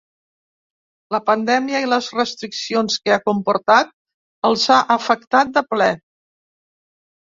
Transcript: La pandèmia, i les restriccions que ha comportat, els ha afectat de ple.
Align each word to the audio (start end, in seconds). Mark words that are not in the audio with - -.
La 1.15 1.19
pandèmia, 1.27 1.83
i 1.83 1.91
les 1.91 2.09
restriccions 2.21 2.97
que 3.05 3.15
ha 3.19 3.23
comportat, 3.29 3.95
els 4.53 4.69
ha 4.73 4.83
afectat 5.01 5.57
de 5.61 5.69
ple. 5.73 5.95